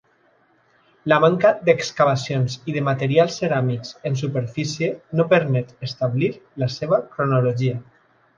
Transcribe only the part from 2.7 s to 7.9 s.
i de materials ceràmics en superfície no permet establir la seva cronologia.